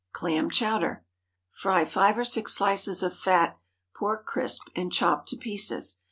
CLAM 0.13 0.49
CHOWDER. 0.49 1.03
✠ 1.53 1.53
Fry 1.53 1.85
five 1.85 2.17
or 2.17 2.25
six 2.25 2.55
slices 2.55 3.03
of 3.03 3.15
fat 3.15 3.59
pork 3.95 4.25
crisp, 4.25 4.63
and 4.75 4.91
chop 4.91 5.27
to 5.27 5.37
pieces. 5.37 5.99